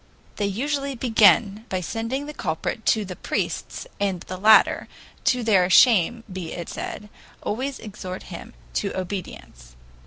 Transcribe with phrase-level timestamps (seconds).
[0.37, 4.87] They usually begin by sending the culprit to the priests, and the latter,
[5.25, 7.07] to their shame be it said,
[7.43, 9.75] always exhort him to obedience.